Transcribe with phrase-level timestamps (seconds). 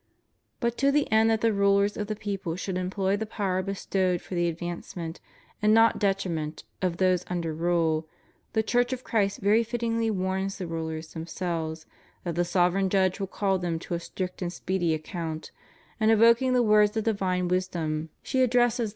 [0.59, 4.19] But to the end that the rulers of the people shall emploji the power bestowed
[4.19, 5.21] for the advancement,
[5.61, 8.07] and not detri ment, of those under nile,
[8.53, 11.85] the Church of Christ very fit tingly warns the rulers themselves
[12.23, 15.51] that the Sovereign Judge mil call them to a strict and speedy account,
[15.99, 18.89] and evoking the words of divine wisdom, she addresses them * Rom.